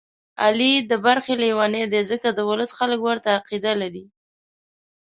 علي 0.43 0.73
د 0.89 0.91
برخې 1.05 1.33
لېونی 1.41 1.83
دی، 1.91 2.01
ځکه 2.11 2.27
د 2.31 2.39
ولس 2.49 2.71
خلک 2.77 2.99
ورته 3.03 3.29
عقیده 3.39 3.73
لري. 3.81 4.05